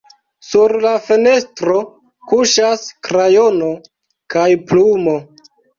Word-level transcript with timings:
Sur 0.45 0.71
la 0.85 0.93
fenestro 1.09 1.77
kuŝas 2.33 2.89
krajono 3.11 3.73
kaj 4.37 4.51
plumo. 4.73 5.21